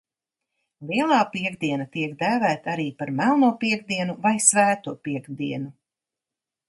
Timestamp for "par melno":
3.01-3.51